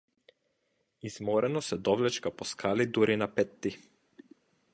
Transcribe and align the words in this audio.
Изморено 1.09 1.61
се 1.67 1.77
довлечка 1.89 2.33
по 2.35 2.45
скали 2.53 2.87
дури 2.99 3.15
на 3.25 3.33
петти. 3.35 3.77